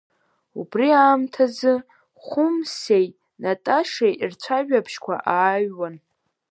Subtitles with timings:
[0.59, 1.73] Убри аамҭазы,
[2.25, 3.07] Хәымсеи
[3.41, 5.95] Наташеи рцәажәабжьқәа ааҩуан…